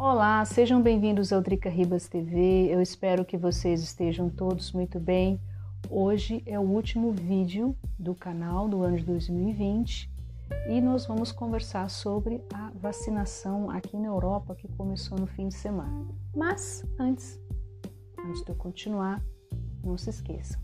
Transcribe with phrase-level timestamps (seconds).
[0.00, 2.72] Olá, sejam bem-vindos ao Drica Ribas TV.
[2.72, 5.40] Eu espero que vocês estejam todos muito bem.
[5.90, 10.08] Hoje é o último vídeo do canal do ano de 2020
[10.68, 15.54] e nós vamos conversar sobre a vacinação aqui na Europa que começou no fim de
[15.54, 16.06] semana.
[16.32, 17.36] Mas antes,
[18.24, 19.20] antes de eu continuar,
[19.82, 20.60] não se esqueçam.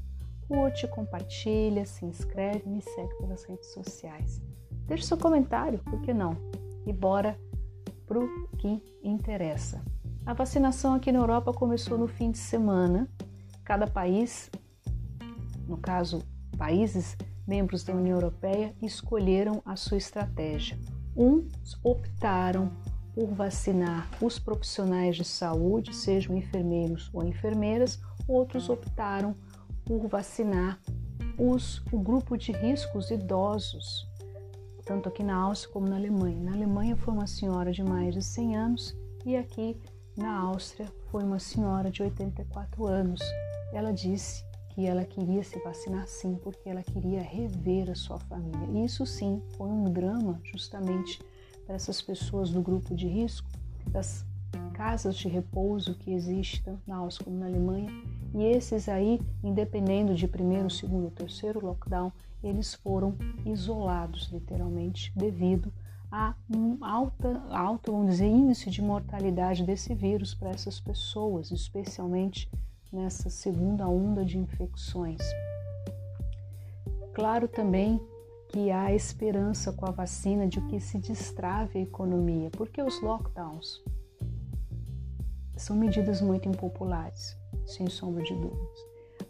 [0.47, 4.41] Curte, compartilha, se inscreve, me segue pelas redes sociais.
[4.87, 6.37] Deixe seu comentário, por que não?
[6.87, 7.37] E bora
[8.15, 9.83] para o que interessa.
[10.25, 13.09] A vacinação aqui na Europa começou no fim de semana.
[13.65, 14.49] Cada país,
[15.67, 16.23] no caso,
[16.57, 20.79] países membros da União Europeia, escolheram a sua estratégia.
[21.17, 22.71] Uns optaram
[23.15, 29.35] por vacinar os profissionais de saúde, sejam enfermeiros ou enfermeiras, outros optaram
[29.85, 30.79] por vacinar
[31.37, 34.09] os, o grupo de riscos idosos,
[34.85, 36.39] tanto aqui na Áustria como na Alemanha.
[36.41, 39.77] Na Alemanha foi uma senhora de mais de 100 anos e aqui
[40.17, 43.21] na Áustria foi uma senhora de 84 anos.
[43.73, 48.67] Ela disse que ela queria se vacinar sim, porque ela queria rever a sua família.
[48.73, 51.21] E isso sim foi um drama justamente
[51.65, 53.49] para essas pessoas do grupo de risco,
[53.89, 54.25] das
[54.73, 57.91] casas de repouso que existem na Áustria como na Alemanha.
[58.35, 65.73] E esses aí, independendo de primeiro, segundo ou terceiro lockdown, eles foram isolados literalmente devido
[66.11, 72.49] a um alta, alto, vamos dizer, índice de mortalidade desse vírus para essas pessoas, especialmente
[72.93, 75.21] nessa segunda onda de infecções.
[77.13, 78.01] Claro também
[78.49, 83.83] que há esperança com a vacina de que se destrave a economia, porque os lockdowns
[85.65, 88.79] são medidas muito impopulares, sem sombra de dúvidas.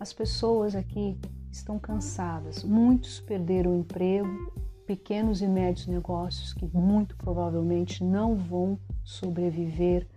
[0.01, 1.17] As pessoas aqui
[1.53, 2.65] estão cansadas.
[2.65, 4.53] Muitos perderam o emprego,
[4.85, 10.09] pequenos e médios negócios que muito provavelmente não vão sobreviver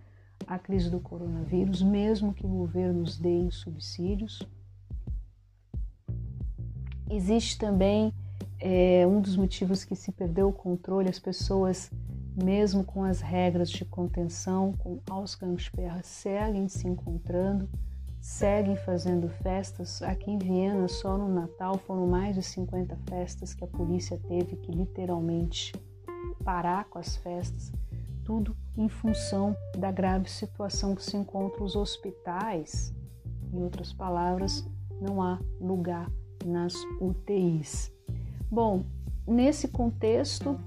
[0.44, 4.42] à crise do coronavírus, mesmo que governos deem subsídios.
[7.08, 8.12] Existe também
[8.58, 11.92] é, um dos motivos que se perdeu o controle, as pessoas,
[12.42, 17.68] mesmo com as regras de contenção, com Ausgangssperre, seguem se encontrando
[18.20, 20.02] seguem fazendo festas.
[20.02, 24.56] Aqui em Viena, só no Natal, foram mais de 50 festas que a polícia teve
[24.56, 25.72] que literalmente
[26.44, 27.72] parar com as festas,
[28.24, 32.94] tudo em função da grave situação que se encontra os hospitais.
[33.52, 34.66] Em outras palavras,
[35.00, 36.10] não há lugar
[36.44, 37.92] nas UTIs.
[38.50, 38.84] Bom,
[39.26, 40.58] nesse contexto,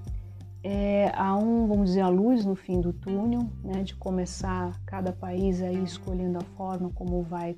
[0.63, 5.11] é, há um, vamos dizer, a luz no fim do túnel, né, de começar cada
[5.11, 7.57] país aí escolhendo a forma como vai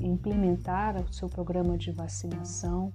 [0.00, 2.92] implementar o seu programa de vacinação,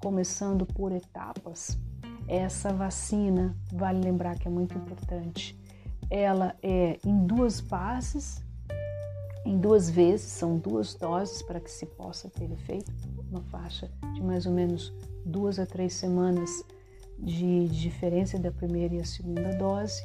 [0.00, 1.78] começando por etapas.
[2.26, 5.58] Essa vacina, vale lembrar que é muito importante,
[6.08, 8.44] ela é em duas bases,
[9.44, 12.92] em duas vezes, são duas doses para que se possa ter efeito,
[13.30, 14.92] uma faixa de mais ou menos
[15.24, 16.50] duas a três semanas
[17.22, 20.02] de diferença da primeira e a segunda dose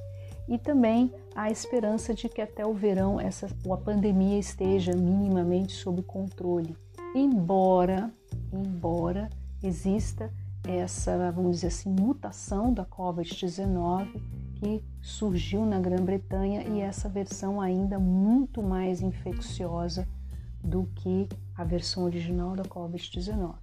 [0.48, 6.04] e também a esperança de que até o verão essa, a pandemia esteja minimamente sob
[6.04, 6.76] controle,
[7.16, 8.12] embora,
[8.54, 9.30] embora
[9.64, 10.32] exista
[10.68, 14.22] essa, vamos dizer assim, mutação da COVID-19
[14.56, 20.08] que surgiu na Grã-Bretanha e essa versão ainda muito mais infecciosa
[20.64, 23.56] do que a versão original da COVID-19.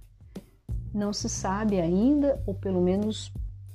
[0.93, 3.33] Não se sabe ainda, ou pelo menos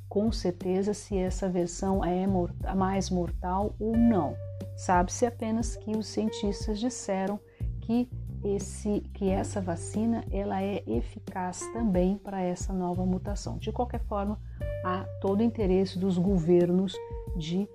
[0.09, 2.27] com certeza se essa versão é
[2.65, 4.35] a mais mortal ou não.
[4.77, 7.39] Sabe-se apenas que os cientistas disseram
[7.81, 8.09] que,
[8.45, 13.59] esse, que essa vacina ela é eficaz também para essa nova mutação.
[13.59, 14.39] De qualquer forma,
[14.85, 16.95] há todo o interesse dos governos
[17.37, 17.69] de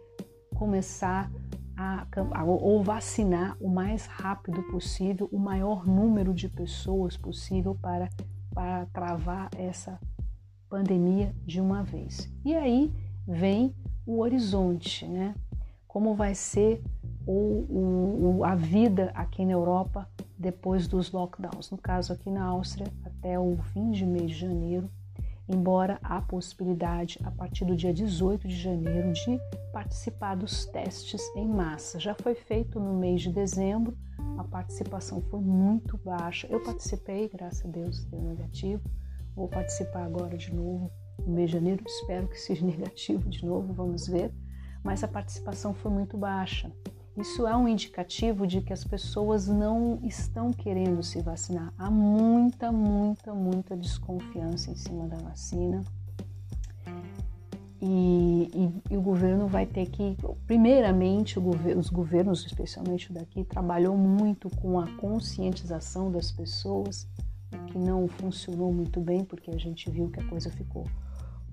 [0.55, 1.29] começar
[1.75, 8.09] a, a, ou vacinar o mais rápido possível o maior número de pessoas possível para,
[8.53, 9.99] para travar essa
[10.73, 12.27] pandemia de uma vez.
[12.43, 12.91] E aí
[13.27, 13.75] vem
[14.07, 15.35] o horizonte, né?
[15.87, 16.81] Como vai ser
[17.27, 21.69] o, a vida aqui na Europa depois dos lockdowns.
[21.69, 24.89] No caso, aqui na Áustria, até o fim de mês de janeiro,
[25.47, 29.39] embora há possibilidade, a partir do dia 18 de janeiro, de
[29.71, 31.99] participar dos testes em massa.
[31.99, 33.95] Já foi feito no mês de dezembro,
[34.39, 36.47] a participação foi muito baixa.
[36.49, 38.81] Eu participei, graças a Deus, deu negativo
[39.35, 40.91] Vou participar agora de novo
[41.25, 44.33] no mês de janeiro, espero que seja negativo de novo, vamos ver.
[44.83, 46.71] Mas a participação foi muito baixa.
[47.15, 51.71] Isso é um indicativo de que as pessoas não estão querendo se vacinar.
[51.77, 55.81] Há muita, muita, muita desconfiança em cima da vacina.
[57.79, 63.95] E, e, e, o governo vai ter que, primeiramente, os governos, especialmente o daqui, trabalhou
[63.97, 67.07] muito com a conscientização das pessoas,
[67.57, 70.85] que não funcionou muito bem, porque a gente viu que a coisa ficou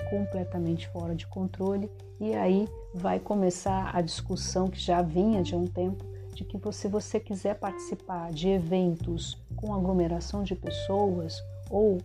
[0.08, 1.90] completamente fora de controle.
[2.18, 6.04] E aí vai começar a discussão que já vinha de um tempo
[6.34, 11.36] de que se você quiser participar de eventos com aglomeração de pessoas,
[11.68, 11.98] ou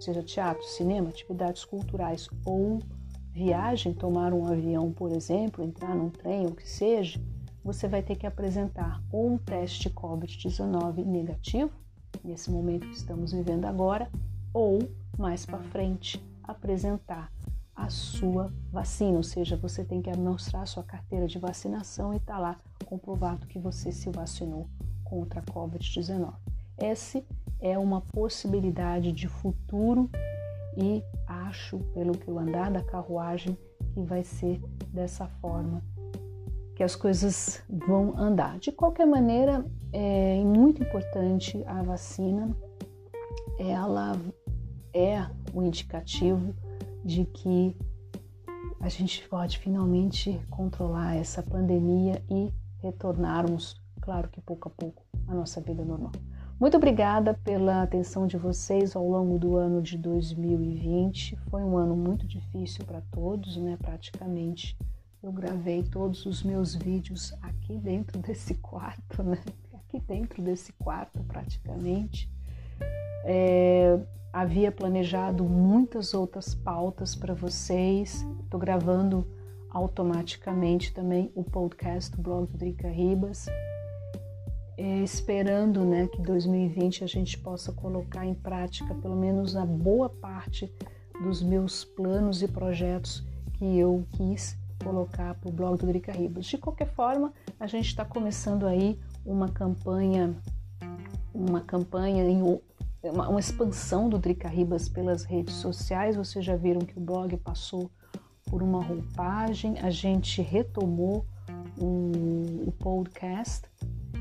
[0.00, 2.80] seja teatro, cinema, atividades culturais ou
[3.32, 7.20] viagem, tomar um avião, por exemplo, entrar num trem, ou que seja,
[7.64, 11.70] você vai ter que apresentar ou um teste COVID-19 negativo,
[12.24, 14.10] nesse momento que estamos vivendo agora,
[14.52, 14.78] ou
[15.16, 17.30] mais para frente apresentar
[17.74, 22.16] a sua vacina, ou seja, você tem que mostrar a sua carteira de vacinação e
[22.16, 24.68] está lá comprovado que você se vacinou
[25.04, 26.34] contra a COVID-19.
[26.76, 27.22] Essa
[27.60, 30.10] é uma possibilidade de futuro
[30.76, 33.56] e acho, pelo que eu andar da carruagem,
[33.94, 34.60] que vai ser
[34.92, 35.82] dessa forma
[36.78, 38.56] que as coisas vão andar.
[38.60, 42.56] De qualquer maneira, é muito importante a vacina,
[43.58, 44.16] ela
[44.94, 46.54] é o indicativo
[47.04, 47.76] de que
[48.80, 52.48] a gente pode finalmente controlar essa pandemia e
[52.80, 56.12] retornarmos, claro que pouco a pouco, à nossa vida normal.
[56.60, 61.36] Muito obrigada pela atenção de vocês ao longo do ano de 2020.
[61.50, 63.76] Foi um ano muito difícil para todos, né?
[63.80, 64.78] Praticamente
[65.22, 69.38] eu gravei todos os meus vídeos aqui dentro desse quarto, né?
[69.74, 72.30] Aqui dentro desse quarto, praticamente.
[73.24, 73.98] É,
[74.32, 78.26] havia planejado muitas outras pautas para vocês.
[78.44, 79.26] Estou gravando
[79.70, 83.46] automaticamente também o podcast do blog do Drica Ribas
[84.78, 90.08] é, esperando né, que 2020 a gente possa colocar em prática pelo menos a boa
[90.08, 90.72] parte
[91.20, 96.46] dos meus planos e projetos que eu quis colocar para o blog do Drica Ribas.
[96.46, 100.36] De qualquer forma, a gente está começando aí uma campanha,
[101.34, 102.42] uma campanha em
[103.02, 106.16] uma, uma expansão do Drica Ribas pelas redes sociais.
[106.16, 107.90] Vocês já viram que o blog passou
[108.44, 111.26] por uma roupagem, a gente retomou
[111.80, 113.68] o podcast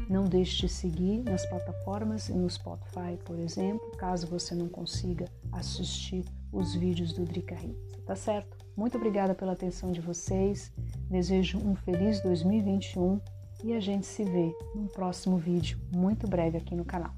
[0.10, 5.26] não deixe de seguir nas plataformas e no Spotify, por exemplo, caso você não consiga
[5.52, 8.57] assistir os vídeos do Drica Rita, tá certo?
[8.78, 10.72] Muito obrigada pela atenção de vocês.
[11.10, 13.20] Desejo um feliz 2021
[13.64, 17.12] e a gente se vê no próximo vídeo muito breve aqui no canal.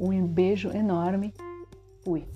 [0.00, 1.34] Um beijo enorme.
[2.02, 2.26] Fui.